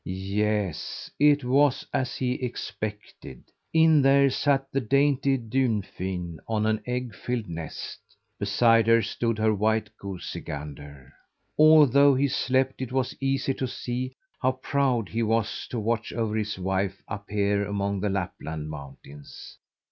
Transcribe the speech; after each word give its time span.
Yes, 0.03 1.11
it 1.19 1.43
was 1.43 1.85
as 1.93 2.15
he 2.15 2.31
expected. 2.43 3.43
In 3.71 4.01
there 4.01 4.31
sat 4.31 4.65
the 4.71 4.81
dainty 4.81 5.37
Dunfin 5.37 6.39
on 6.47 6.65
an 6.65 6.81
egg 6.87 7.13
filled 7.13 7.47
nest. 7.47 7.99
Beside 8.39 8.87
her 8.87 9.01
stood 9.03 9.37
her 9.37 9.53
white 9.53 9.95
goosey 9.99 10.41
gander. 10.41 11.13
Although 11.55 12.15
he 12.15 12.27
slept, 12.27 12.81
it 12.81 12.91
was 12.91 13.15
easy 13.19 13.53
to 13.53 13.67
see 13.67 14.15
how 14.41 14.53
proud 14.53 15.07
he 15.07 15.21
was 15.21 15.67
to 15.69 15.79
watch 15.79 16.11
over 16.11 16.35
his 16.35 16.57
wife 16.57 17.03
up 17.07 17.29
here 17.29 17.63
among 17.63 17.99
the 17.99 18.09
Lapland 18.09 18.71
mountains. 18.71 19.59